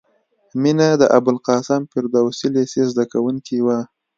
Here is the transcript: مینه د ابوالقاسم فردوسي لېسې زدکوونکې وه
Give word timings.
مینه 0.61 0.87
د 1.01 1.03
ابوالقاسم 1.17 1.81
فردوسي 1.91 2.47
لېسې 2.55 2.81
زدکوونکې 2.91 3.57
وه 3.65 3.79